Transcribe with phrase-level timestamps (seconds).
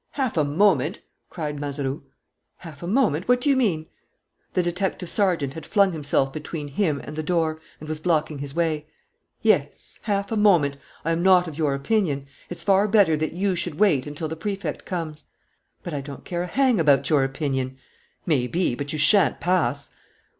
[0.13, 2.01] "Half a moment!" cried Mazeroux.
[2.57, 3.27] "Half a moment?...
[3.27, 3.85] What do you mean?"
[4.53, 8.55] The detective sergeant had flung himself between him and the door and was blocking his
[8.55, 8.87] way.
[9.43, 10.79] "Yes, half a moment...
[11.05, 12.25] I am not of your opinion.
[12.49, 15.27] It's far better that you should wait until the Prefect comes."
[15.83, 17.77] "But I don't care a hang about your opinion!"
[18.25, 19.91] "May be; but you shan't pass."